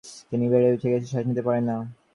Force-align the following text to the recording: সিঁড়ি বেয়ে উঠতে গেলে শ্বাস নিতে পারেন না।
সিঁড়ি 0.27 0.47
বেয়ে 0.51 0.71
উঠতে 0.73 0.87
গেলে 0.91 1.05
শ্বাস 1.11 1.23
নিতে 1.29 1.41
পারেন 1.47 1.63
না। 1.69 1.75